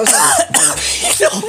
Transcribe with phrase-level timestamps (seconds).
[0.00, 1.42] Entonces, no,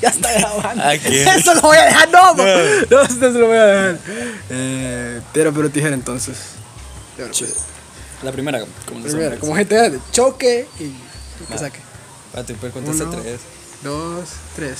[0.00, 0.82] ya está grabando.
[0.84, 1.22] ¿A qué?
[1.24, 3.98] Eso lo voy a dejar, no, no, no esto se lo voy a dejar.
[4.50, 6.36] Eh, piedra, pero tijera entonces.
[7.16, 7.52] Piedra, pero-
[8.22, 9.38] La primera, como hombres.
[9.40, 10.90] como GTA, de choque y
[11.46, 11.58] que Va.
[11.58, 11.80] saque.
[12.26, 13.16] Espérate, pues contaste Uno.
[13.18, 13.40] tres.
[13.82, 14.78] Dos, tres.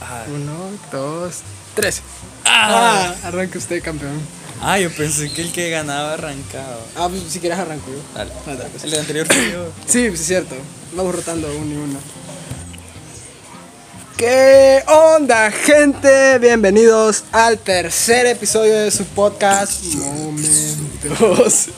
[0.00, 1.40] Ah, Uno, dos,
[1.74, 2.00] tres.
[2.44, 3.14] Ah.
[3.22, 4.18] Ah, arranca usted, campeón.
[4.62, 6.78] Ah, yo pensé que el que ganaba arrancaba.
[6.96, 7.98] Ah, pues si quieres arranco yo.
[8.14, 8.30] Dale.
[8.46, 8.84] Ah, dale, pues.
[8.84, 9.66] El anterior fue yo.
[9.86, 10.54] Sí, pues es cierto.
[10.94, 11.98] Vamos rotando uno y uno.
[14.16, 16.38] ¿Qué onda, gente?
[16.38, 21.68] Bienvenidos al tercer episodio de su podcast Momentos.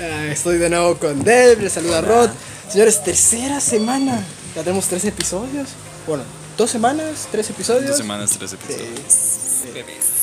[0.00, 2.30] Ah, Estoy de nuevo con Dave, les saluda Rod.
[2.70, 4.24] Señores, tercera semana.
[4.56, 5.68] Ya tenemos tres episodios.
[6.06, 6.22] Bueno,
[6.60, 7.88] dos semanas, tres episodios.
[7.88, 9.00] Dos semanas, tres episodios.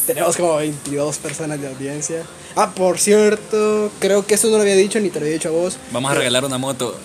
[0.05, 2.21] Tenemos como 22 personas de audiencia.
[2.55, 5.49] Ah, por cierto, creo que eso no lo había dicho ni te lo había dicho
[5.49, 5.77] a vos.
[5.91, 6.95] Vamos a regalar una moto.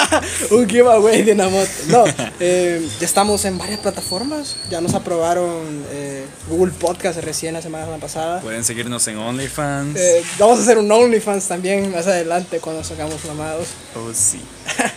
[0.50, 1.70] Un giveaway de una moto.
[1.86, 2.04] No,
[2.40, 4.56] eh, ya estamos en varias plataformas.
[4.70, 8.40] Ya nos aprobaron eh, Google Podcast recién la semana pasada.
[8.40, 9.96] Pueden seguirnos en OnlyFans.
[9.96, 13.68] Eh, vamos a hacer un OnlyFans también más adelante cuando sacamos mamados.
[13.94, 14.40] Oh, sí.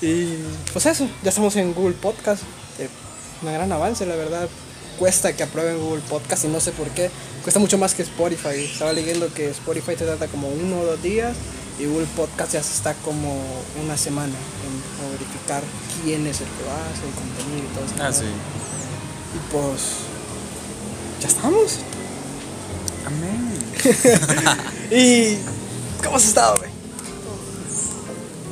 [0.00, 0.36] Y
[0.72, 2.44] pues eso, ya estamos en Google Podcast.
[3.42, 4.48] Un gran avance, la verdad.
[4.98, 7.10] Cuesta que aprueben Google Podcast y no sé por qué.
[7.42, 8.64] Cuesta mucho más que Spotify.
[8.64, 11.36] Estaba leyendo que Spotify te trata como uno o dos días
[11.78, 13.40] y Google Podcast ya se está como
[13.82, 15.62] una semana en verificar
[16.02, 17.94] quién es el que lo hace, el contenido y todo eso.
[18.00, 18.24] Ah, sí.
[19.34, 19.82] Y pues
[21.20, 21.78] ya estamos.
[23.06, 23.48] Amén.
[24.90, 25.36] ¿Y
[26.02, 26.70] cómo has estado, güey?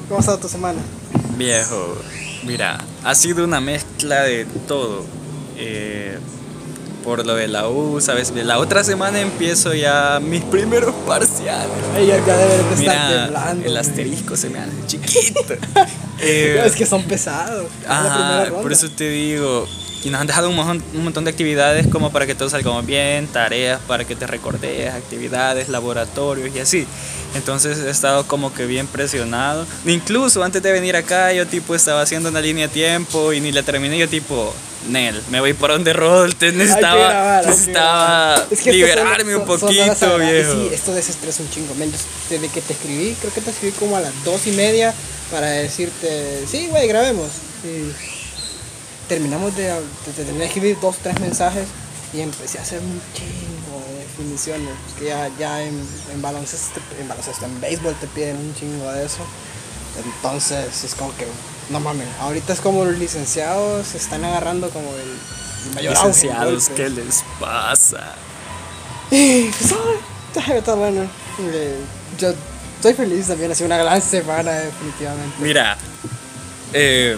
[0.08, 0.80] ¿Cómo ha estado tu semana?
[1.36, 1.96] Viejo,
[2.46, 5.04] mira, ha sido una mezcla de todo.
[5.58, 6.18] Eh,
[7.04, 8.32] por lo de la U, ¿sabes?
[8.34, 11.70] La otra semana empiezo ya mis primeros parciales.
[11.96, 13.64] Ella ya debe de estar Mira, temblando.
[13.64, 15.40] el asterisco se me hace chiquito.
[16.18, 17.66] Eh, es que son pesados.
[17.86, 18.48] Ronda.
[18.62, 19.68] por eso te digo.
[20.06, 22.80] Y nos han dejado un montón, un montón de actividades como para que todo salga
[22.82, 26.86] bien, tareas para que te recordes, actividades, laboratorios y así.
[27.34, 29.66] Entonces he estado como que bien presionado.
[29.84, 33.50] Incluso antes de venir acá yo tipo estaba haciendo una línea de tiempo y ni
[33.50, 33.98] la terminé.
[33.98, 34.54] Yo tipo,
[34.88, 35.92] Nel, me voy por donde
[36.38, 38.36] que necesitaba, grabar, necesitaba.
[38.48, 40.46] Es que son- liberarme un son- son horas poquito, agradables.
[40.46, 40.68] viejo.
[40.68, 41.74] Sí, esto desestresa un chingo.
[41.74, 41.92] Men,
[42.30, 44.94] desde que te escribí, creo que te escribí como a las dos y media
[45.32, 47.28] para decirte, sí, güey, grabemos.
[47.64, 47.90] Y
[49.08, 51.66] terminamos de, de, de de escribir dos, tres mensajes
[52.12, 54.70] y empecé a hacer un chingo de definiciones.
[54.98, 55.80] Que ya, ya en,
[56.12, 59.24] en baloncesto, en baloncesto, en béisbol te piden un chingo de eso.
[60.04, 61.26] Entonces es como que,
[61.70, 66.68] no mames, ahorita es como los licenciados se están agarrando como el, el mayor Licenciados.
[66.70, 68.14] ¿qué les pasa?
[69.10, 69.74] Y pues,
[70.50, 71.08] está bueno.
[72.18, 72.32] Yo
[72.76, 75.36] estoy feliz también, ha sido una gran semana definitivamente.
[75.38, 75.78] Mira,
[76.72, 77.16] eh,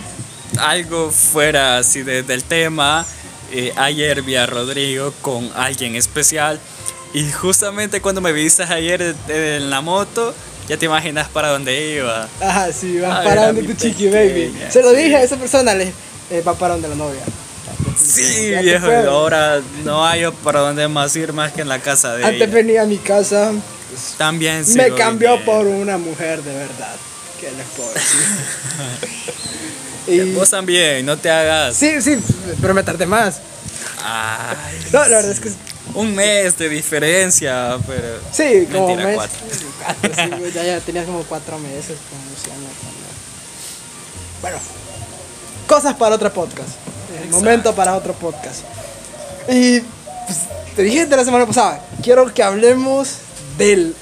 [0.58, 3.04] algo fuera así de- del tema.
[3.50, 6.60] eh, ayer vi a Rodrigo con alguien especial.
[7.14, 10.34] Y justamente cuando me viste ayer en la moto,
[10.68, 12.28] ya te imaginas para dónde iba.
[12.42, 14.48] Ajá, sí, va Ay, para donde tu chiqui baby.
[14.52, 14.96] pequeña, Se lo sí.
[14.96, 15.92] dije a esa persona, le
[16.30, 17.22] eh, va para donde la novia.
[17.98, 22.14] Sí, Ya viejo, ahora no hay para dónde más ir más que en la casa
[22.16, 22.52] de Antes ella.
[22.54, 23.50] venía a mi casa,
[24.18, 25.52] También me sigo cambió viniendo.
[25.52, 26.96] por una mujer de verdad.
[27.40, 29.34] ¿Qué les puedo decir?
[30.08, 31.76] y, Vos también, no te hagas.
[31.76, 32.18] sí, sí,
[32.60, 33.40] pero me tardé más.
[34.02, 35.50] Ay, No, la verdad es que
[35.94, 38.18] un mes de diferencia, pero.
[38.32, 39.16] sí, como Mentira, mes.
[39.16, 39.38] cuatro.
[39.84, 42.68] Cuatro, sí, güey, ya, ya tenías como cuatro meses con Luciano.
[42.80, 42.98] cuando-
[44.42, 44.58] Bueno,
[45.66, 46.70] cosas para otro podcast.
[47.30, 48.60] Momento para otro podcast.
[49.48, 50.38] Y pues,
[50.76, 53.14] te dije de la semana pasada, quiero que hablemos
[53.56, 53.94] del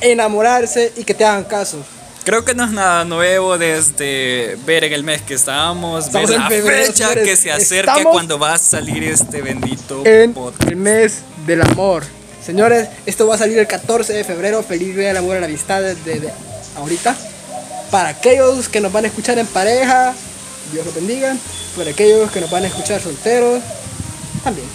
[0.00, 1.78] enamorarse y que te hagan caso.
[2.24, 6.38] Creo que no es nada nuevo desde ver en el mes que estábamos, Estamos ver
[6.38, 7.24] la febrero, fecha señores.
[7.28, 10.68] que se acerca Estamos cuando va a salir este bendito En podcast.
[10.68, 12.04] el mes del amor.
[12.44, 14.62] Señores, esto va a salir el 14 de febrero.
[14.62, 16.30] Feliz día del amor y la amistad desde
[16.76, 17.16] ahorita.
[17.90, 20.14] Para aquellos que nos van a escuchar en pareja,
[20.72, 21.36] Dios los bendiga.
[21.76, 23.62] Para aquellos que nos van a escuchar solteros,
[24.44, 24.66] también.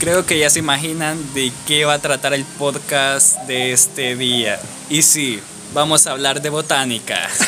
[0.00, 4.58] Creo que ya se imaginan de qué va a tratar el podcast de este día.
[4.90, 5.40] Y sí,
[5.72, 7.28] vamos a hablar de botánica.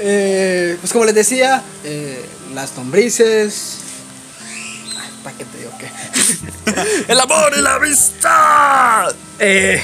[0.00, 2.24] Eh, pues como les decía, eh,
[2.54, 3.78] las lombrices.
[5.24, 5.90] ¿Para qué te digo qué?
[7.12, 9.12] ¡El amor y la amistad!
[9.40, 9.82] Eh,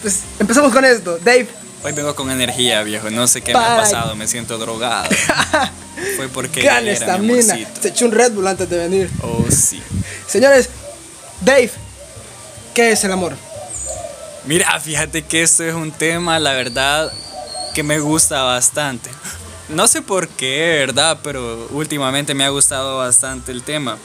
[0.00, 1.18] pues empezamos con esto.
[1.18, 1.46] Dave,
[1.84, 3.10] Hoy vengo con energía, viejo.
[3.10, 5.10] No sé qué me ha pasado, me siento drogado.
[6.16, 7.58] Fue porque gran estamina.
[7.78, 9.10] Se echó un Red Bull antes de venir.
[9.20, 9.82] Oh, sí.
[10.26, 10.70] Señores,
[11.42, 11.70] Dave,
[12.72, 13.36] ¿qué es el amor?
[14.46, 17.10] Mira, fíjate que esto es un tema, la verdad,
[17.74, 19.10] que me gusta bastante.
[19.70, 21.18] No sé por qué, ¿verdad?
[21.22, 23.96] Pero últimamente me ha gustado bastante el tema.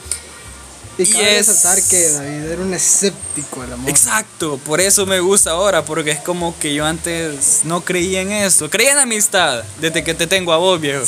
[0.98, 3.88] Y, Y cabe es- resaltar que David era un escéptico del amor.
[3.88, 8.32] Exacto, por eso me gusta ahora, porque es como que yo antes no creía en
[8.32, 8.68] eso.
[8.70, 11.04] Creía en la amistad, desde que te tengo a vos, viejo.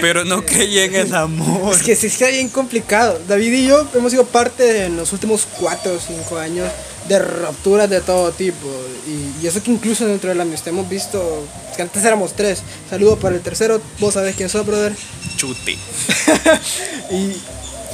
[0.00, 1.74] Pero no creía en el amor.
[1.74, 3.20] Es que sí está bien complicado.
[3.28, 6.68] David y yo hemos sido parte en los últimos 4 o 5 años
[7.08, 8.66] de rupturas de todo tipo.
[9.06, 12.62] Y, y eso que incluso dentro de la amistad hemos visto, que antes éramos tres.
[12.90, 14.94] Saludo para el tercero, vos sabés quién sos, brother.
[15.36, 15.76] Chute.
[17.10, 17.36] Y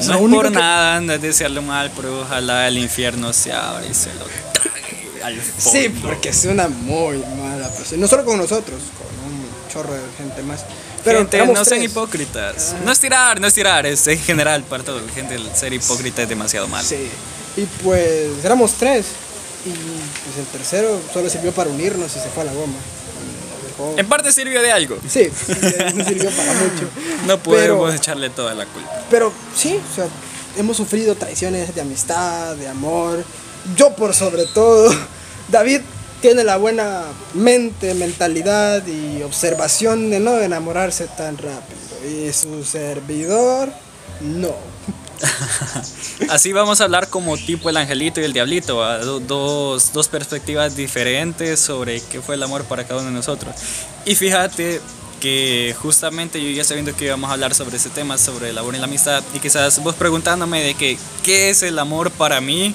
[0.06, 3.84] No es por que- nada, no es desearle mal, pero ojalá el infierno se abra
[3.86, 6.08] y se lo trague al Sí, fondo.
[6.08, 8.00] porque es una muy mala persona.
[8.00, 10.64] No solo con nosotros, con un chorro de gente más.
[11.04, 12.74] Pero gente, no sean hipócritas.
[12.84, 15.00] No es tirar, no es tirar, es en general para todo.
[15.14, 16.86] Gente, el ser hipócrita es demasiado malo.
[16.86, 17.08] Sí.
[17.56, 19.06] Y pues éramos tres.
[19.64, 22.74] Y pues el tercero solo sirvió para unirnos y se fue a la goma.
[23.68, 24.96] Dejó- En parte sirvió de algo.
[25.08, 25.28] Sí,
[25.94, 26.88] no sirvió para mucho.
[27.26, 28.90] No podemos Pero, echarle toda la culpa.
[29.10, 30.06] pero sí, o sea,
[30.56, 33.24] hemos sufrido traiciones de amistad, de amor.
[33.76, 34.92] Yo por sobre todo.
[35.48, 35.80] David
[36.22, 37.02] tiene la buena
[37.34, 41.80] mente, mentalidad y observación de no enamorarse tan rápido.
[42.08, 43.68] Y su servidor,
[44.20, 44.54] no.
[46.30, 48.82] Así vamos a hablar como tipo el angelito y el diablito,
[49.20, 53.54] dos, dos perspectivas diferentes sobre qué fue el amor para cada uno de nosotros.
[54.04, 54.80] Y fíjate
[55.20, 58.74] que justamente yo ya sabiendo que íbamos a hablar sobre ese tema, sobre el amor
[58.76, 62.74] y la amistad, y quizás vos preguntándome de que, qué es el amor para mí,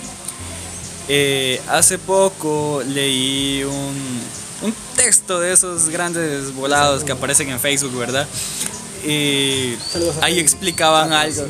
[1.08, 4.22] eh, hace poco leí un,
[4.64, 8.28] un texto de esos grandes volados que aparecen en Facebook, ¿verdad?
[9.06, 9.76] Y
[10.22, 11.46] ahí explicaban algo.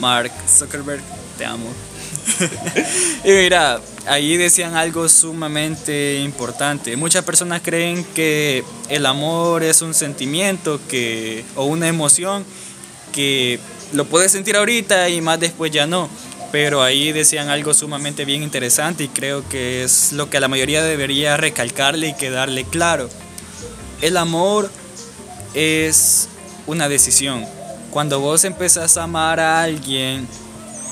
[0.00, 1.02] Mark Zuckerberg,
[1.36, 1.72] te amo.
[3.24, 6.96] y mira, ahí decían algo sumamente importante.
[6.96, 12.44] Muchas personas creen que el amor es un sentimiento que, o una emoción
[13.12, 13.58] que
[13.92, 16.08] lo puedes sentir ahorita y más después ya no.
[16.52, 20.82] Pero ahí decían algo sumamente bien interesante y creo que es lo que la mayoría
[20.82, 23.08] debería recalcarle y quedarle claro.
[24.02, 24.70] El amor
[25.54, 26.28] es
[26.66, 27.46] una decisión.
[27.90, 30.28] Cuando vos empezás a amar a alguien,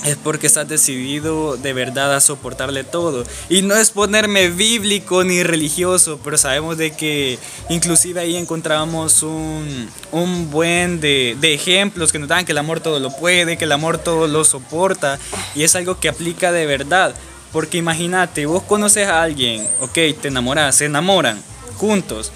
[0.04, 3.24] es porque estás decidido de verdad a soportarle todo.
[3.48, 7.38] Y no es ponerme bíblico ni religioso, pero sabemos de que
[7.68, 12.80] inclusive ahí encontramos un, un buen de, de ejemplos que nos dan que el amor
[12.80, 15.18] todo lo puede, que el amor todo lo soporta.
[15.54, 17.14] Y es algo que aplica de verdad.
[17.52, 21.42] Porque imagínate, vos conoces a alguien, ok, te enamoras, se enamoran
[21.76, 22.30] juntos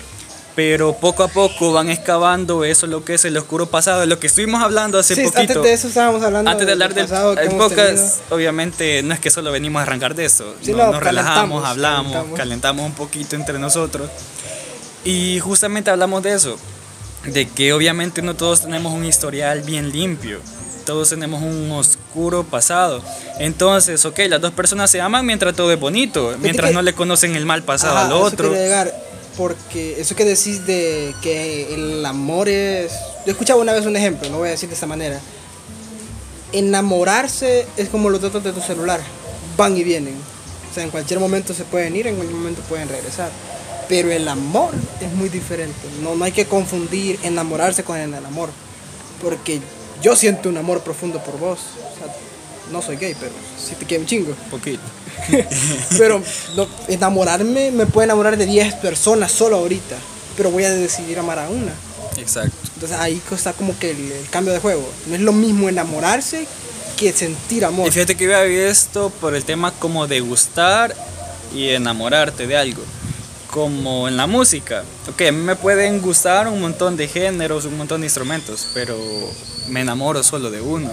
[0.54, 4.18] pero poco a poco van excavando eso lo que es el oscuro pasado, de lo
[4.20, 5.40] que estuvimos hablando hace Sí, poquito.
[5.40, 9.20] antes de eso estábamos hablando Antes de hablar del pasado el podcast, obviamente no es
[9.20, 12.38] que solo venimos a arrancar de eso, Sí, no- no, nos relajamos, hablamos, calentamos.
[12.38, 14.08] calentamos un poquito entre nosotros
[15.04, 16.56] y justamente hablamos de eso,
[17.26, 20.40] de que obviamente no todos tenemos un historial bien limpio.
[20.86, 23.02] Todos tenemos un oscuro pasado.
[23.38, 26.92] Entonces, ok, las dos personas se aman mientras todo es bonito, mientras que- no le
[26.92, 28.52] conocen el mal pasado Ajá, al eso otro.
[28.52, 28.94] llegar,
[29.36, 32.92] porque eso que decís de que el amor es...
[33.26, 35.20] Yo escuchaba una vez un ejemplo, no voy a decir de esta manera.
[36.52, 39.00] Enamorarse es como los datos de tu celular,
[39.56, 40.14] van y vienen.
[40.70, 43.31] O sea, en cualquier momento se pueden ir, en cualquier momento pueden regresar.
[43.88, 45.88] Pero el amor es muy diferente.
[46.03, 48.50] No, no hay que confundir enamorarse con el amor.
[49.22, 49.60] Porque
[50.03, 51.58] yo siento un amor profundo por vos.
[51.58, 52.14] O sea,
[52.72, 54.34] no soy gay, pero sí te quiero un chingo.
[54.50, 54.82] Poquito.
[55.98, 56.22] Pero
[56.56, 59.96] no, enamorarme, me puedo enamorar de 10 personas solo ahorita.
[60.36, 61.72] Pero voy a decidir amar a una.
[62.16, 62.56] Exacto.
[62.74, 64.88] Entonces ahí está como que el, el cambio de juego.
[65.06, 66.46] No es lo mismo enamorarse
[66.96, 67.88] que sentir amor.
[67.88, 70.94] Y fíjate que yo había visto por el tema como de gustar
[71.54, 72.82] y enamorarte de algo.
[73.50, 74.84] Como en la música.
[75.08, 78.98] Ok, a mí me pueden gustar un montón de géneros, un montón de instrumentos, pero
[79.68, 80.90] me enamoro solo de uno.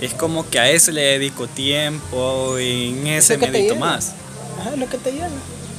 [0.00, 3.86] Es como que a ese le dedico tiempo y en ese te medito llena.
[3.86, 4.12] más.
[4.60, 5.28] Ajá, lo que te llena.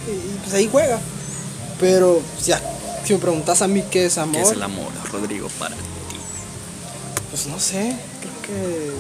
[0.07, 0.99] Y, y pues ahí juega.
[1.79, 2.61] Pero si, a-
[3.05, 5.81] si me preguntas a mí qué es amor, ¿Qué es el amor, Rodrigo, para ti?
[7.29, 7.95] pues no sé.
[8.19, 8.91] Creo que.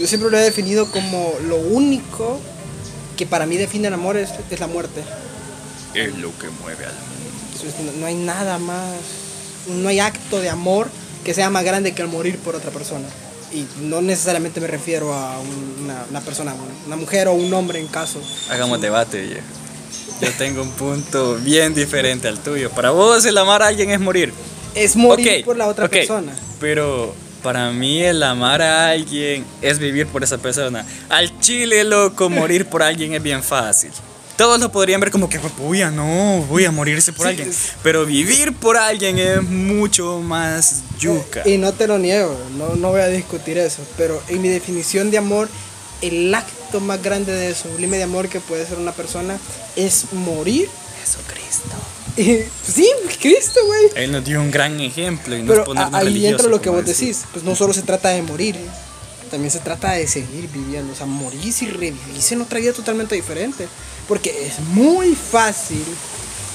[0.00, 2.38] Yo siempre lo he definido como lo único
[3.16, 5.02] que para mí define el amor es, es la muerte.
[5.94, 7.66] Es lo que mueve al mundo.
[7.66, 8.92] Es- no, no hay nada más,
[9.68, 10.88] no hay acto de amor
[11.24, 13.06] que sea más grande que el morir por otra persona.
[13.52, 16.54] Y no necesariamente me refiero a un- una, una persona,
[16.86, 18.20] una mujer o un hombre en caso.
[18.50, 19.46] Hagamos debate, viejo.
[20.20, 22.70] Yo tengo un punto bien diferente al tuyo.
[22.70, 24.32] Para vos el amar a alguien es morir.
[24.74, 26.32] Es morir Ok, por la otra ok, persona.
[26.60, 30.84] Pero para mí el amar a alguien es vivir por esa persona.
[31.08, 33.92] Al chile, loco, morir por alguien es bien fácil.
[34.38, 37.50] Todos lo podrían ver como que voy a no, voy a morirse por Sí, alguien.
[37.50, 41.42] es- Pero vivir por alguien es mucho más yuca.
[41.46, 45.10] Y no te lo niego, no, no voy a discutir eso, pero en mi definición
[45.10, 45.48] de amor,
[46.00, 49.36] el acto más grande de sublime de amor que puede ser una persona
[49.76, 50.68] es morir.
[51.04, 51.76] Jesucristo.
[52.14, 52.88] Pues sí,
[53.20, 54.04] Cristo, güey.
[54.04, 56.84] Él nos dio un gran ejemplo y Pero a- ponernos ahí entra lo que vos
[56.84, 57.08] decir.
[57.08, 58.56] decís, pues no solo se trata de morir,
[59.30, 63.14] también se trata de seguir viviendo, o sea, morir y revivirse en otra vida totalmente
[63.14, 63.68] diferente,
[64.08, 65.84] porque es muy fácil,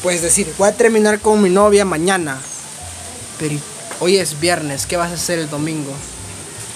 [0.01, 2.37] pues decir, voy a terminar con mi novia mañana,
[3.39, 3.55] pero
[3.99, 5.93] hoy es viernes, ¿qué vas a hacer el domingo?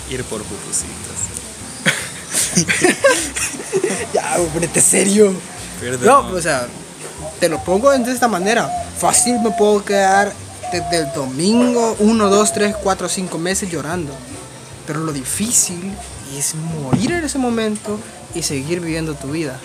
[0.10, 1.18] Ir por pupusitas.
[4.14, 5.34] Ya, ponete serio.
[5.80, 6.32] Perdón.
[6.32, 6.68] No, o sea,
[7.40, 8.70] te lo pongo de esta manera.
[8.98, 10.34] Fácil me puedo quedar
[10.72, 14.14] desde el domingo, uno, dos, tres, cuatro, cinco meses llorando.
[14.86, 15.94] Pero lo difícil
[16.36, 18.00] es morir en ese momento
[18.34, 19.60] y seguir viviendo tu vida.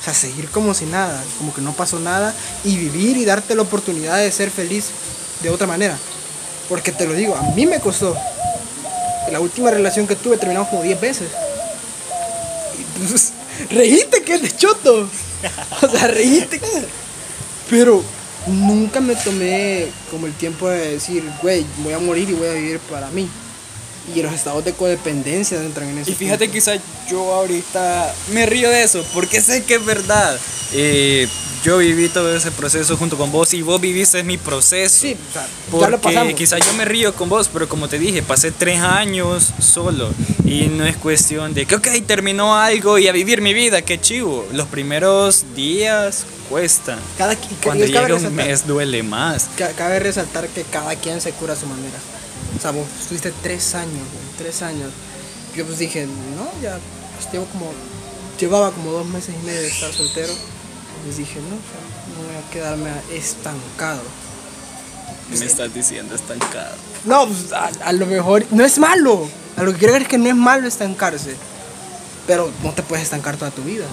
[0.00, 3.54] O sea, seguir como si nada, como que no pasó nada y vivir y darte
[3.54, 4.86] la oportunidad de ser feliz
[5.42, 5.98] de otra manera.
[6.68, 8.16] Porque te lo digo, a mí me costó.
[9.30, 11.28] La última relación que tuve terminamos como 10 veces.
[12.78, 13.32] Y pues,
[13.70, 15.08] reíste que es de choto.
[15.82, 16.60] O sea, reíste.
[17.68, 18.02] Pero
[18.46, 22.52] nunca me tomé como el tiempo de decir, güey, voy a morir y voy a
[22.52, 23.28] vivir para mí.
[24.14, 26.10] Y los estados de codependencia entran en eso.
[26.10, 26.72] Y fíjate, quizá
[27.10, 30.38] yo ahorita me río de eso, porque sé que es verdad.
[30.72, 31.28] Eh,
[31.62, 35.00] yo viví todo ese proceso junto con vos y vos viviste mi proceso.
[35.00, 36.34] Sí, o sea, ya lo Porque pasamos.
[36.34, 40.10] quizá yo me río con vos, pero como te dije, pasé tres años solo.
[40.46, 44.00] Y no es cuestión de que, ok, terminó algo y a vivir mi vida, qué
[44.00, 44.46] chivo.
[44.52, 46.98] Los primeros días cuestan.
[47.18, 49.48] Cada, Cuando llega un resaltar- mes duele más.
[49.58, 51.98] ca- Cabe resaltar que cada quien se cura a su manera.
[52.60, 54.90] O sea, vos estuviste tres años, güey, tres años.
[55.56, 56.78] Yo pues dije, no, ya,
[57.16, 57.72] pues llevo como,
[58.38, 60.30] llevaba como dos meses y medio de estar soltero.
[61.02, 64.02] Pues dije, no, no voy a quedarme estancado.
[65.30, 66.76] Me estás diciendo estancado.
[67.06, 69.26] No, pues a, a lo mejor no es malo.
[69.56, 71.36] A lo que quiero ver es que no es malo estancarse.
[72.26, 73.86] Pero no te puedes estancar toda tu vida.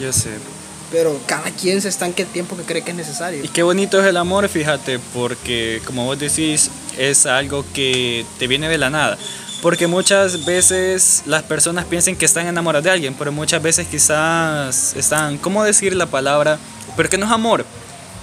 [0.00, 0.30] Yo sé.
[0.92, 3.42] Pero cada quien se estanque el tiempo que cree que es necesario.
[3.42, 8.46] Y qué bonito es el amor, fíjate, porque como vos decís, es algo que te
[8.46, 9.16] viene de la nada.
[9.62, 14.94] Porque muchas veces las personas piensan que están enamoradas de alguien, pero muchas veces quizás
[14.94, 16.58] están, ¿cómo decir la palabra?
[16.96, 17.64] Pero que no es amor,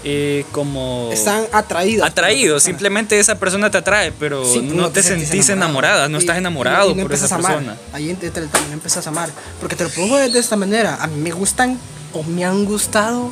[0.04, 2.08] eh, como Están atraídos.
[2.08, 6.38] atraídos, simplemente esa persona te atrae, pero Sí, no, te sentís enamorada, no Y- estás
[6.38, 7.54] enamorado y no por esa a amar.
[7.56, 7.78] persona.
[7.94, 8.30] Ahí entra
[8.68, 9.30] no empiezas a amar.
[9.60, 10.98] Porque te lo pongo de esta manera.
[11.02, 11.80] A mí me gustan
[12.14, 13.32] o me han gustado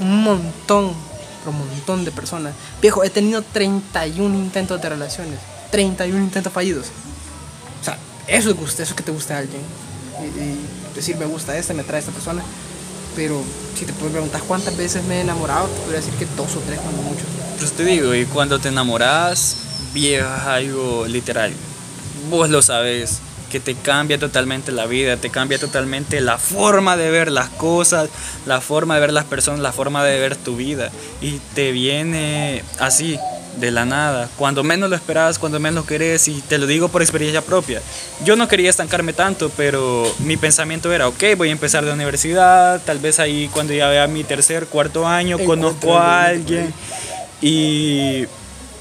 [0.00, 0.94] un montón,
[1.44, 2.54] pero un montón de personas.
[2.80, 5.38] Viejo, he tenido 31 intentos de relaciones.
[5.70, 6.86] 31 intentos fallidos.
[7.80, 9.62] O sea, eso es gusto, eso es que te gusta a alguien.
[10.20, 10.58] Y, y
[10.94, 12.42] decir me gusta esta, me atrae esta persona.
[13.16, 13.42] Pero
[13.78, 16.60] si te puedes preguntar cuántas veces me he enamorado, te podría decir que dos o
[16.60, 17.24] tres cuando mucho.
[17.58, 19.56] Pues te digo, y cuando te enamoras,
[19.92, 21.52] viejas algo literal.
[22.30, 23.20] Vos lo sabes,
[23.54, 28.10] que te cambia totalmente la vida, te cambia totalmente la forma de ver las cosas,
[28.46, 30.90] la forma de ver las personas, la forma de ver tu vida.
[31.20, 33.16] Y te viene así,
[33.60, 36.88] de la nada, cuando menos lo esperas, cuando menos lo querés, y te lo digo
[36.88, 37.80] por experiencia propia.
[38.24, 42.82] Yo no quería estancarme tanto, pero mi pensamiento era, ok, voy a empezar de universidad,
[42.84, 46.74] tal vez ahí cuando ya vea mi tercer, cuarto año, conozco a alguien
[47.40, 48.26] y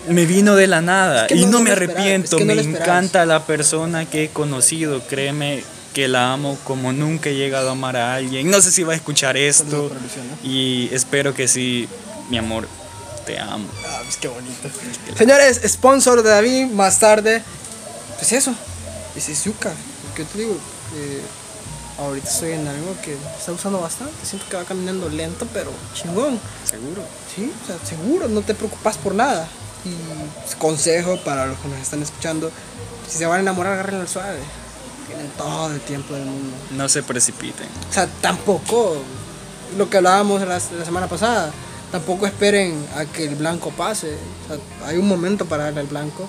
[0.08, 2.62] me vino de la nada Es que y no- me arrepiento, es que no me
[2.62, 7.72] encanta la persona que he conocido, créeme que la amo como nunca he llegado a
[7.74, 8.50] amar a alguien.
[8.50, 9.92] No sé si va a escuchar esto
[10.44, 11.88] y espero que sí,
[12.30, 12.68] mi amor,
[13.26, 13.68] te amo.
[13.88, 14.70] Ah, pues qué bonito.
[15.18, 17.44] Señores, sponsor de David, más tarde.
[18.18, 18.54] Pues eso,
[19.16, 19.72] es Izuka.
[20.16, 20.58] ¿Qué te digo?
[20.96, 21.22] Eh,
[22.00, 24.14] ahorita estoy en algo que está usando bastante.
[24.24, 26.40] Siento que va caminando lento, pero chingón.
[26.66, 27.04] ¿Seguro?
[27.36, 29.48] Sí, o sea, seguro, no te preocupas por nada.
[29.86, 29.94] Y
[30.42, 32.52] pues, consejo para los que nos están escuchando:
[33.10, 34.40] si se van a enamorar, agarren al suave.
[35.08, 36.56] Tienen todo el tiempo del mundo.
[36.72, 37.68] No se precipiten.
[37.90, 38.98] O sea, tampoco
[39.78, 41.52] lo que hablábamos la, la semana pasada.
[41.92, 44.18] Tampoco esperen a que el blanco pase.
[44.46, 46.28] O sea, hay un momento para darle al blanco,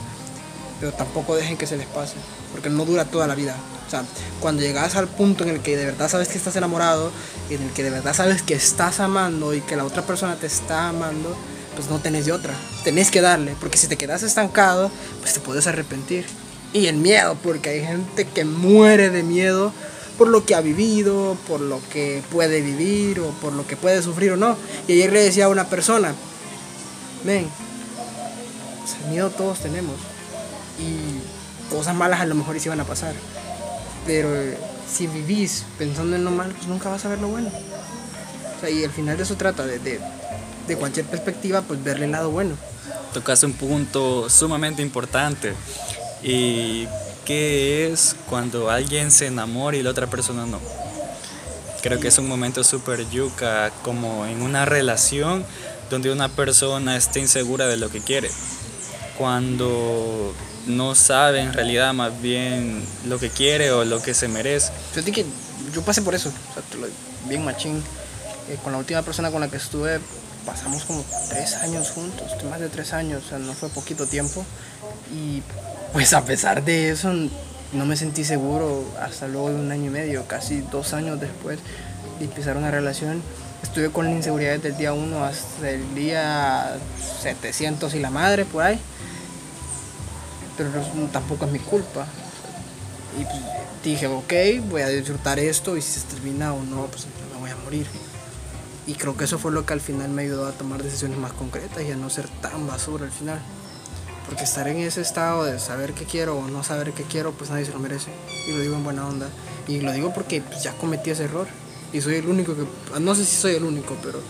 [0.78, 2.16] pero tampoco dejen que se les pase,
[2.52, 3.56] porque no dura toda la vida.
[3.86, 4.02] O sea,
[4.40, 7.10] cuando llegas al punto en el que de verdad sabes que estás enamorado,
[7.48, 10.36] y en el que de verdad sabes que estás amando y que la otra persona
[10.36, 11.34] te está amando,
[11.74, 12.54] pues no tenés de otra.
[12.82, 14.90] Tenés que darle, porque si te quedas estancado,
[15.20, 16.26] pues te puedes arrepentir.
[16.72, 19.72] Y el miedo, porque hay gente que muere de miedo
[20.18, 24.02] por lo que ha vivido, por lo que puede vivir o por lo que puede
[24.02, 24.56] sufrir o no.
[24.88, 26.14] Y ayer le decía a una persona,
[27.24, 27.48] ven,
[28.86, 29.94] sea, miedo todos tenemos
[30.78, 33.14] y cosas malas a lo mejor sí van a pasar,
[34.06, 34.28] pero
[34.92, 37.50] si vivís pensando en lo malo, pues nunca vas a ver lo bueno.
[38.56, 40.00] O sea, y al final de eso trata, de,
[40.66, 42.56] de cualquier perspectiva, pues verle el lado bueno.
[43.12, 45.52] Tocas un punto sumamente importante.
[46.22, 46.86] ¿Y
[47.24, 50.58] qué es cuando alguien se enamora y la otra persona no?
[51.82, 55.44] Creo que es un momento súper yuca, como en una relación
[55.90, 58.30] donde una persona está insegura de lo que quiere.
[59.18, 60.34] Cuando
[60.66, 64.72] no sabe en realidad más bien lo que quiere o lo que se merece.
[64.96, 65.26] Yo que
[65.74, 66.86] yo pasé por eso, o sea, te lo-
[67.28, 67.82] bien machín.
[68.48, 70.00] Eh, con la última persona con la que estuve,
[70.44, 74.44] pasamos como tres años juntos, más de tres años, o sea, no fue poquito tiempo.
[75.14, 75.42] Y
[75.92, 77.12] pues a pesar de eso,
[77.72, 81.58] no me sentí seguro hasta luego de un año y medio, casi dos años después
[82.18, 83.22] de empezar una relación.
[83.62, 86.76] Estuve con la inseguridad desde el día 1 hasta el día
[87.22, 88.78] 700 y la madre por ahí.
[90.56, 90.70] Pero
[91.12, 92.06] tampoco es mi culpa.
[93.18, 93.36] Y pues,
[93.82, 97.50] dije, ok, voy a disfrutar esto y si se termina o no, pues me voy
[97.50, 97.86] a morir.
[98.86, 101.32] Y creo que eso fue lo que al final me ayudó a tomar decisiones más
[101.32, 103.38] concretas y a no ser tan basura al final.
[104.26, 107.50] Porque estar en ese estado de saber qué quiero o no saber qué quiero, pues
[107.50, 108.10] nadie se lo merece.
[108.46, 109.28] Y lo digo en buena onda.
[109.68, 111.46] Y lo digo porque pues, ya cometí ese error.
[111.92, 112.66] Y soy el único que...
[113.00, 114.20] No sé si soy el único, pero...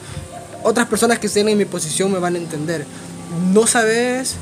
[0.63, 2.87] Otras personas que estén en mi posición me van a entender.
[3.53, 4.37] No sabes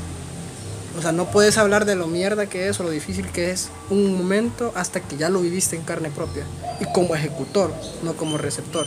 [0.98, 3.70] o sea, no puedes hablar de lo mierda que es o lo difícil que es
[3.88, 6.44] un momento hasta que ya lo viviste en carne propia.
[6.80, 8.86] Y como ejecutor, no como receptor.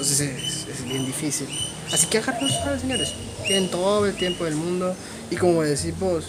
[0.00, 1.46] Entonces es, es bien difícil.
[1.92, 3.12] Así que agarren suave, señores.
[3.46, 4.96] Tienen todo el tiempo del mundo.
[5.30, 6.24] Y como decís vos,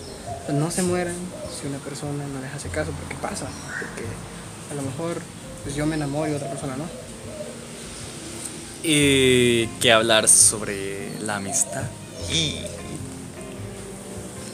[0.46, 1.16] pues no se mueran
[1.58, 2.92] si una persona no les hace caso.
[2.92, 3.48] Porque pasa.
[3.80, 4.04] Porque
[4.72, 5.22] a lo mejor
[5.63, 6.84] pues yo me enamoro y otra persona no.
[8.84, 11.84] Y que hablar sobre la amistad.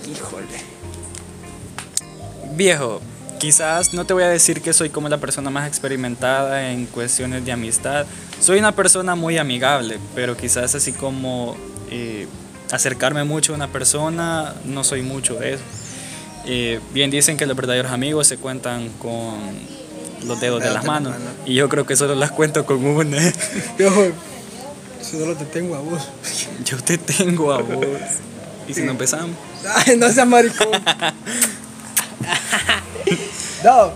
[0.06, 0.46] Híjole.
[2.52, 3.02] Viejo,
[3.38, 7.46] quizás no te voy a decir que soy como la persona más experimentada en cuestiones
[7.46, 8.06] de amistad.
[8.40, 11.56] Soy una persona muy amigable, pero quizás así como
[11.92, 12.28] eh,
[12.72, 15.64] acercarme mucho a una persona, no soy mucho de eso.
[16.46, 19.36] Eh, bien dicen que los verdaderos amigos se cuentan con
[20.26, 21.14] los dedos de las manos.
[21.46, 23.18] Y yo creo que solo las cuento con una.
[23.78, 23.90] Yo
[25.02, 26.08] solo te tengo a vos.
[26.66, 27.86] Yo te tengo a vos.
[28.68, 29.36] ¿Y si no empezamos?
[29.86, 30.68] Ay, no seas maricón.
[33.68, 33.92] no.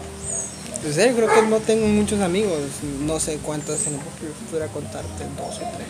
[0.83, 2.59] En serio, creo que no tengo muchos amigos.
[3.01, 3.99] No sé cuántos en el
[4.49, 5.87] pudiera contarte, dos o tres.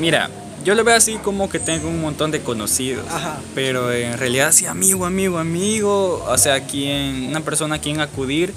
[0.00, 0.30] Mira,
[0.64, 3.06] yo lo veo así como que tengo un montón de conocidos.
[3.08, 3.38] Ajá.
[3.54, 6.24] Pero en realidad sí, amigo, amigo, amigo.
[6.26, 8.52] O sea, quien, una persona a quien acudir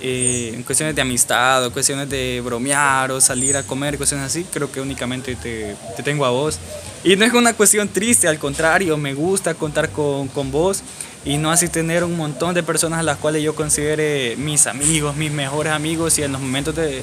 [0.00, 4.44] eh, en cuestiones de amistad o cuestiones de bromear o salir a comer, cuestiones así,
[4.44, 6.58] creo que únicamente te, te tengo a vos.
[7.02, 10.82] Y no es una cuestión triste, al contrario, me gusta contar con, con vos
[11.24, 15.16] y no así tener un montón de personas a las cuales yo considere mis amigos,
[15.16, 17.02] mis mejores amigos y en los momentos de,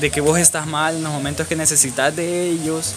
[0.00, 2.94] de que vos estás mal, en los momentos que necesitas de ellos,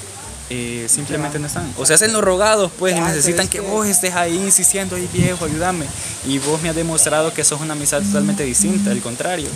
[0.50, 1.72] eh, simplemente no están.
[1.78, 3.68] O se hacen los rogados, pues, y necesitan ¿sabes que qué?
[3.68, 5.86] vos estés ahí insistiendo, ahí viejo, ayúdame.
[6.26, 9.50] Y vos me has demostrado que sos una amistad totalmente distinta, al contrario.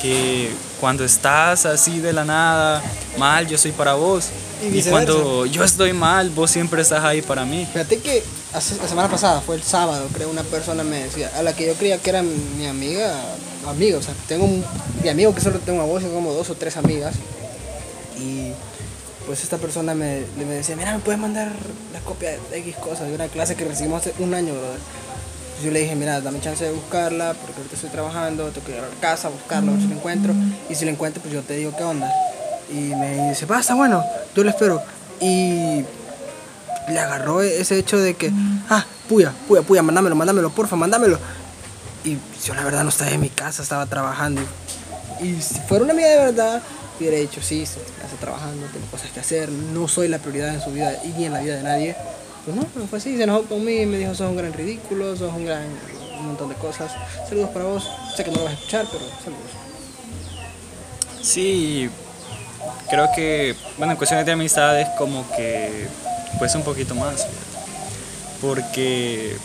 [0.00, 2.82] Que cuando estás así de la nada,
[3.18, 4.28] mal, yo soy para vos.
[4.62, 7.66] Y Y, cuando yo estoy mal, vos siempre estás ahí para mí.
[7.70, 11.42] Fíjate que hace- la semana pasada, fue el sábado, creo, una persona me decía, a
[11.42, 13.14] la que yo creía que era mi amiga,
[13.68, 14.64] amiga, o sea, tengo un,
[15.02, 17.14] mi amigo que solo tengo a vos, tengo como dos o tres amigas.
[18.18, 18.52] Y
[19.26, 21.52] pues esta persona me, me decía, mira, ¿me puedes mandar
[21.92, 24.78] la copia de X cosas de una clase que recibimos hace un año, brother?
[25.62, 28.78] Yo le dije, mira, dame chance de buscarla, porque ahorita estoy trabajando, tengo que ir
[28.78, 30.32] a la casa, buscarla, a ver si la encuentro.
[30.70, 32.10] Y si la encuentro, pues yo te digo qué onda.
[32.70, 34.02] Y me dice, está bueno,
[34.34, 34.82] yo lo espero.
[35.20, 35.84] Y
[36.90, 38.32] le agarró ese hecho de que,
[38.68, 41.18] ah, puya, puya, puya, mándamelo, mándamelo, porfa, mándamelo.
[42.04, 44.40] Y yo la verdad no estaba en mi casa, estaba trabajando.
[45.20, 46.62] Y si fuera una amiga de verdad,
[46.98, 47.82] hubiera dicho, sí, estoy
[48.20, 51.32] trabajando, tengo cosas que hacer, no soy la prioridad en su vida y ni en
[51.32, 51.96] la vida de nadie.
[52.44, 55.16] Pues no, no fue así, se enojó conmigo y me dijo, sos un gran ridículo,
[55.16, 55.64] sos un gran,
[56.18, 56.90] un montón de cosas.
[57.28, 59.50] Saludos para vos, sé que no lo vas a escuchar, pero saludos.
[61.22, 61.90] Sí,
[62.88, 65.86] creo que, bueno, en cuestiones de amistades como que
[66.38, 67.26] pues un poquito más.
[68.40, 69.36] Porque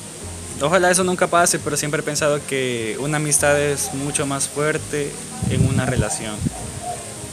[0.62, 5.12] ojalá eso nunca pase, pero siempre he pensado que una amistad es mucho más fuerte
[5.50, 6.36] en una relación.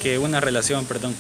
[0.01, 1.15] Que una relación, perdón.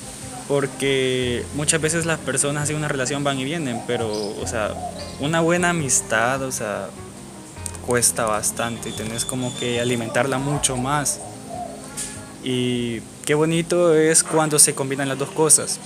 [0.48, 4.74] Porque muchas veces las personas en una relación van y vienen, pero, o sea,
[5.20, 6.88] una buena amistad, o sea,
[7.86, 11.20] cuesta bastante y tenés como que alimentarla mucho más.
[12.42, 15.78] Y qué bonito es cuando se combinan las dos cosas.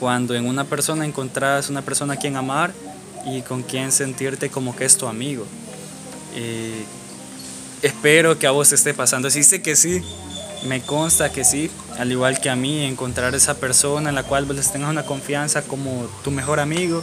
[0.00, 2.72] Cuando en una persona encontrás una persona a quien amar
[3.26, 5.44] y con quien sentirte como que es tu amigo.
[6.36, 6.84] Y
[7.86, 9.28] espero que a vos te esté pasando.
[9.30, 10.02] Sé que sí,
[10.66, 11.70] me consta que sí.
[11.98, 15.04] al igual que a mí, encontrar esa persona en la cual vos les tengas una
[15.04, 17.02] confianza como tu mejor amigo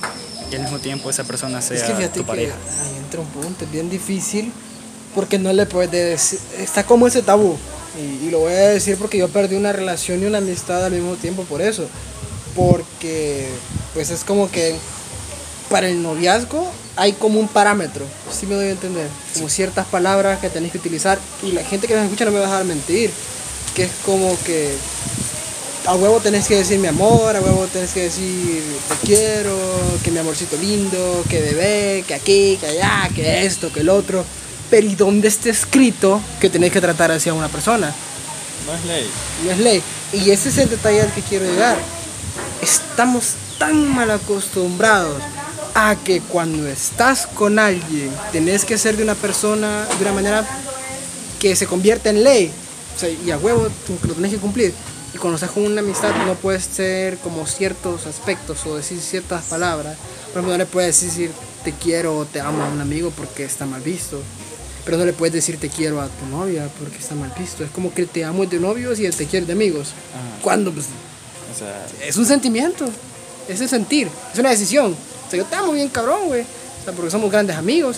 [0.52, 2.56] y al mismo tiempo esa persona sea Es que fíjate tu que pareja.
[2.82, 4.52] ahí entra un punto, es bien difícil
[5.14, 7.58] porque no le puedes decir, está como ese tabú.
[7.98, 10.92] Y, y lo voy a decir porque yo perdí una relación y una amistad al
[10.92, 11.88] mismo tiempo por eso.
[12.56, 13.50] Porque
[13.94, 14.76] pues es como que
[15.70, 20.40] para el noviazgo hay como un parámetro, si me doy a entender, como ciertas palabras
[20.40, 22.66] que tenés que utilizar y la gente que nos escucha no me va a dejar
[22.66, 23.12] mentir,
[23.76, 24.74] que es como que
[25.86, 29.58] a huevo tenés que decir mi amor, a huevo tenés que decir te quiero,
[30.04, 34.24] que mi amorcito lindo, que bebé, que aquí, que allá, que esto, que el otro.
[34.70, 37.94] Pero ¿y dónde está escrito que tenés que tratar así a una persona?
[38.66, 39.08] No es ley.
[39.44, 39.84] No es ley.
[40.14, 41.78] Y ese es el detalle al que quiero llegar.
[42.62, 45.22] Estamos tan mal acostumbrados
[45.74, 50.48] a que cuando estás con alguien tenés que ser de una persona de una manera
[51.40, 52.52] que se convierte en ley.
[52.96, 54.74] O sea, y a huevo tú lo tenés que cumplir.
[55.14, 59.46] Y cuando estás con una amistad no puedes ser como ciertos aspectos o decir ciertas
[59.46, 59.98] palabras.
[60.28, 61.32] Por ejemplo, no le puedes decir
[61.64, 64.22] te quiero o te amo a un amigo porque está mal visto.
[64.86, 67.64] Pero no le puedes decir te quiero a tu novia porque está mal visto.
[67.64, 69.90] Es como que te amo es de novios y el te quiero de amigos.
[70.14, 70.42] Ajá.
[70.42, 70.86] Cuando pues,
[71.56, 72.86] O sea, es un sentimiento,
[73.48, 74.94] es el sentir, es una decisión.
[74.94, 76.42] O sea, yo te amo bien cabrón, güey.
[76.42, 77.98] O sea, porque somos grandes amigos.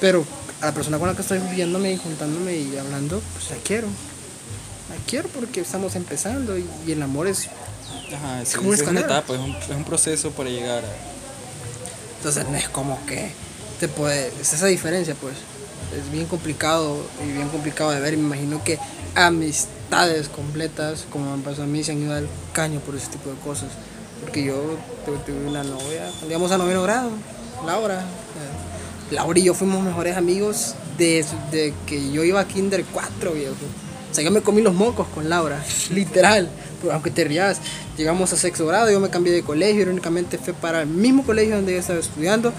[0.00, 0.24] Pero
[0.60, 3.86] a la persona con la que estoy viéndome y juntándome y hablando, pues la quiero.
[3.86, 7.48] La quiero porque estamos empezando y, y el amor es...
[8.14, 10.88] ajá, como es una etapa, es un, es un proceso para llegar a...
[12.18, 13.30] Entonces no es como que
[13.80, 14.28] te puede...
[14.40, 15.34] Es esa diferencia, pues.
[15.96, 18.14] Es bien complicado y bien complicado de ver.
[18.14, 18.78] Y me imagino que
[19.86, 23.30] amistades completas, como me pasó a mí, se han ido al caño por ese tipo
[23.30, 23.68] de cosas.
[24.20, 24.54] Porque yo
[25.04, 27.10] tuve, una novia, íbamos a noveno grado,
[27.64, 28.04] Laura.
[29.10, 33.54] Laura y yo fuimos mejores amigos desde que yo iba a Kinder 4, viejo.
[34.10, 36.48] O sea, yo me comí los mocos con Laura, literal.
[36.80, 37.58] Pero aunque te rías,
[37.96, 41.56] llegamos a sexto grado, yo me cambié de colegio, irónicamente fue para el mismo colegio
[41.56, 42.52] donde yo estaba estudiando.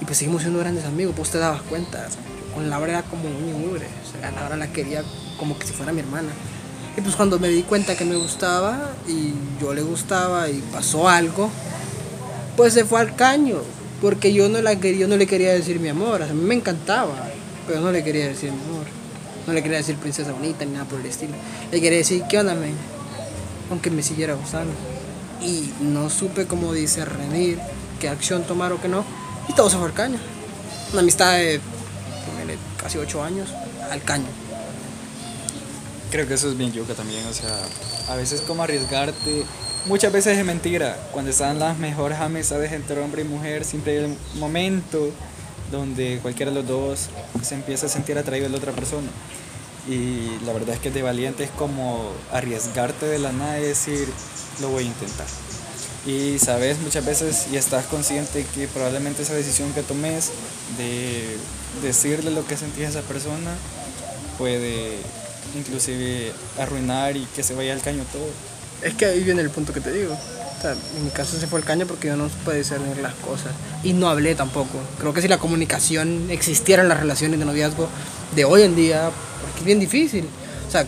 [0.00, 2.06] Y pues seguimos siendo grandes amigos, pues te dabas cuenta.
[2.54, 5.02] Con Laura era como un mugre, o sea, Laura la quería
[5.42, 6.28] como que si fuera mi hermana.
[6.96, 11.08] Y pues cuando me di cuenta que me gustaba y yo le gustaba y pasó
[11.08, 11.50] algo,
[12.56, 13.56] pues se fue al caño.
[14.00, 17.28] Porque yo no, la yo no le quería decir mi amor, a mí me encantaba,
[17.66, 18.86] pero no le quería decir mi amor.
[19.44, 21.34] No le quería decir princesa bonita ni nada por el estilo.
[21.72, 22.76] Le quería decir, ¿qué onda, men?
[23.68, 24.72] Aunque me siguiera gustando.
[25.40, 27.58] Y no supe cómo discernir
[27.98, 29.04] qué acción tomar o qué no.
[29.48, 30.18] Y todo se fue al caño.
[30.92, 31.60] Una amistad de
[32.80, 33.48] casi ocho años
[33.90, 34.41] al caño.
[36.12, 37.58] Creo que eso es bien yuca también, o sea,
[38.08, 39.44] a veces como arriesgarte,
[39.86, 44.04] muchas veces es mentira, cuando están las mejores amistades entre hombre y mujer, siempre hay
[44.04, 45.10] un momento
[45.70, 47.08] donde cualquiera de los dos
[47.42, 49.08] se empieza a sentir atraído a la otra persona.
[49.88, 54.06] Y la verdad es que de valiente es como arriesgarte de la nada y decir,
[54.60, 55.26] lo voy a intentar.
[56.06, 60.30] Y sabes, muchas veces y estás consciente que probablemente esa decisión que tomes
[60.76, 61.38] de
[61.82, 63.54] decirle lo que sentís a esa persona
[64.36, 64.98] puede
[65.56, 68.26] inclusive arruinar y que se vaya al caño todo.
[68.82, 70.16] Es que ahí viene el punto que te digo.
[70.96, 73.52] En mi caso se fue al caño porque yo no pude discernir las cosas.
[73.82, 74.78] Y no hablé tampoco.
[74.98, 77.88] Creo que si la comunicación existiera en las relaciones de noviazgo
[78.34, 80.28] de hoy en día, porque es bien difícil.
[80.68, 80.86] O sea,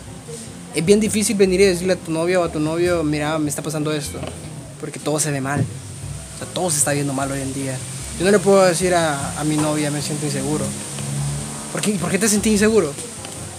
[0.74, 3.48] es bien difícil venir y decirle a tu novia o a tu novio, mira, me
[3.48, 4.18] está pasando esto.
[4.80, 5.60] Porque todo se ve mal.
[5.60, 7.76] O sea, todo se está viendo mal hoy en día.
[8.18, 10.64] Yo no le puedo decir a, a mi novia, me siento inseguro.
[11.72, 12.92] ¿Por qué, ¿Por qué te sentís inseguro?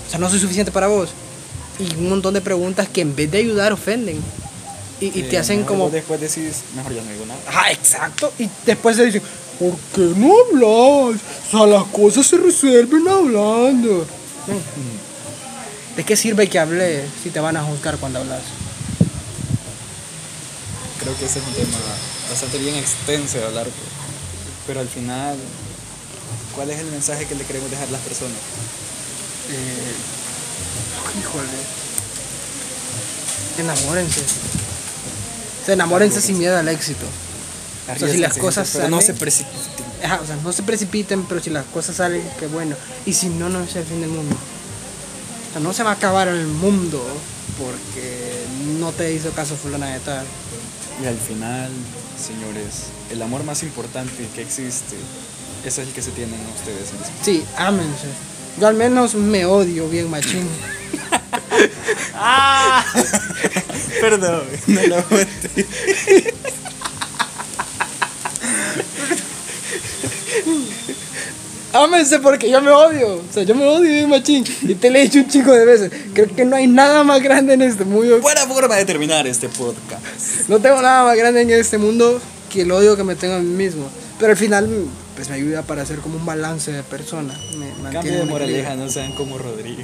[0.08, 1.10] O sea, no soy suficiente para vos.
[1.80, 4.20] Y un montón de preguntas que en vez de ayudar ofenden.
[5.02, 5.89] Y, y te hacen como...
[5.89, 7.39] Después decís, mejor ya no digo nada.
[7.48, 8.32] Ajá, exacto.
[8.39, 9.22] Y después se dicen,
[9.60, 11.22] ¿por qué no hablas?
[11.48, 14.06] O sea, las cosas se resuelven hablando.
[15.98, 18.41] ¿De qué sirve que hable si te van a juzgar cuando hablas?
[21.02, 21.78] Creo que ese es un tema
[22.30, 23.96] bastante bien extenso de hablar, pero-
[24.68, 25.36] pero al final,
[26.56, 28.38] ¿cuál es el mensaje que le queremos dejar a las personas?
[29.52, 29.94] Eh,
[31.20, 31.48] híjole.
[33.58, 34.22] Enamórense.
[34.22, 37.06] O sea, enamórense sin miedo al éxito.
[37.94, 39.86] O sea, si las cosas pero no se salen- precipiten.
[40.04, 42.76] Ajá, o sea, no se precipiten, pero si las cosas salen, qué bueno.
[43.06, 44.36] Y si no, no es el fin del mundo.
[44.36, 47.02] O sea, no se va a acabar el mundo
[47.58, 48.44] porque
[48.80, 50.26] no te hizo caso fulana de tal.
[51.02, 51.70] Y al final,
[52.22, 54.96] señores, el amor más importante que existe
[55.66, 57.10] es el que se tienen ustedes mismos.
[57.24, 58.08] Sí, ámense.
[58.60, 60.46] Yo al menos me odio bien machín.
[64.02, 65.65] Perdón, no lo aguanté.
[71.74, 73.15] Ámense porque yo me odio.
[73.15, 74.46] O sea, yo me odio bien machín.
[74.62, 75.91] Y te lo he dicho un chico de veces.
[76.13, 78.22] Creo que no hay nada más grande en este mundo.
[78.22, 80.48] Buena forma de terminar este podcast.
[80.48, 83.39] No tengo nada más grande en este mundo que el odio que me tengo a
[83.39, 83.89] mí mismo.
[84.18, 84.70] Pero al final,
[85.15, 87.34] pues me ayuda para hacer como un balance de persona.
[87.58, 89.82] Me Cambio mantiene de en moraleja, no sean como Rodrigo.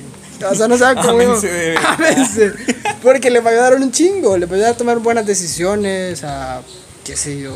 [0.49, 1.09] O sea, no cómo.
[1.09, 1.77] Ámense, bebé.
[1.77, 2.53] Ámense.
[3.01, 4.37] Porque le va a ayudar un chingo.
[4.37, 6.61] Le va a ayudar a tomar buenas decisiones, a,
[7.05, 7.53] qué sé yo,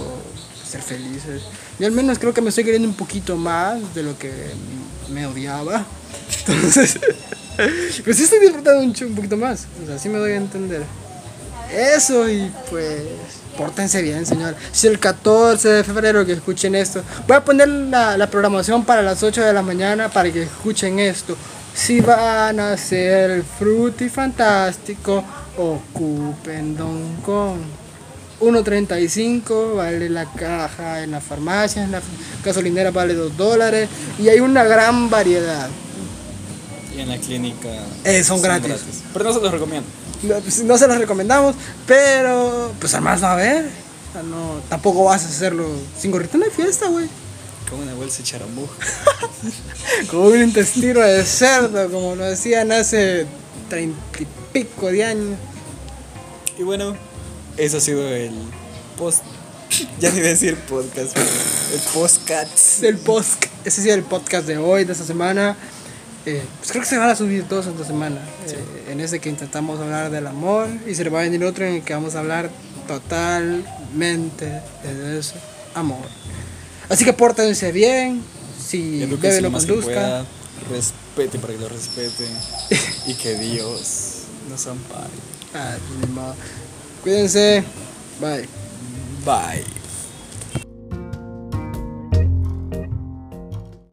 [0.67, 1.43] ser felices.
[1.77, 4.31] Yo al menos creo que me estoy queriendo un poquito más de lo que
[5.09, 5.85] me odiaba.
[6.47, 6.99] Entonces,
[8.03, 9.67] pues sí estoy disfrutando un, un poquito más.
[9.83, 10.83] O sea, sí me doy a entender.
[11.71, 13.03] Eso y pues,
[13.57, 14.55] pórtense bien, señor.
[14.71, 19.01] Si el 14 de febrero que escuchen esto, voy a poner la, la programación para
[19.01, 21.35] las 8 de la mañana para que escuchen esto.
[21.73, 23.43] Si van a hacer el
[24.09, 25.23] fantástico,
[25.57, 27.59] ocupen Don Kong.
[28.39, 32.01] 1.35 vale la caja en la farmacia, en la
[32.43, 33.89] gasolinera vale 2 dólares
[34.19, 35.69] y hay una gran variedad.
[36.95, 37.69] Y en la clínica.
[38.03, 38.73] Eh, son gratis.
[39.13, 39.87] Pero no se los recomiendo.
[40.23, 43.69] No, pues, no se los recomendamos, pero pues además va a ver.
[44.23, 45.67] No, tampoco vas a hacerlo
[45.99, 47.07] sin gorrito, no hay fiesta, güey.
[47.69, 48.73] Como una bolsa de charambuja.
[50.09, 53.25] Como un intestino de cerdo, como lo decían hace
[53.69, 55.37] treinta y pico de años.
[56.57, 56.95] Y bueno,
[57.57, 58.33] eso ha sido el
[58.97, 59.23] post.
[59.99, 61.27] Ya ni decir podcast, pero
[61.73, 62.83] el postcats.
[62.83, 65.57] El post, ese sí el podcast de hoy, de esta semana.
[66.25, 68.19] Eh, pues creo que se van a subir dos esta semana.
[68.47, 71.65] Eh, en ese que intentamos hablar del amor y se le va a venir otro
[71.65, 72.49] en el que vamos a hablar
[72.87, 74.45] totalmente
[74.83, 75.35] de eso,
[75.75, 76.05] amor.
[76.89, 78.23] Así que pórtense bien,
[78.59, 79.83] si bebe lo conduzca.
[79.83, 80.25] pueda,
[80.71, 82.29] respete para que lo respeten.
[83.07, 85.09] y que Dios nos ampare.
[85.53, 85.75] Ah.
[87.03, 87.63] Cuídense,
[88.19, 88.47] bye.
[89.25, 89.74] Bye.